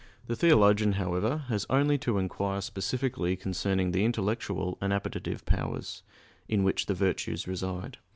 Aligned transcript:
The 0.25 0.35
theologian, 0.35 0.93
however, 0.93 1.43
has 1.49 1.67
only 1.69 1.99
to 1.99 2.17
inquire 2.17 2.59
specifically 2.61 3.35
concerning 3.37 3.91
the 3.91 4.03
intellectual 4.03 4.79
and 4.81 4.91
appetitive 4.91 5.45
powers, 5.45 6.01
in 6.49 6.63
which 6.63 6.87
the 6.87 6.95
virtues 6.95 7.47
reside. 7.47 7.99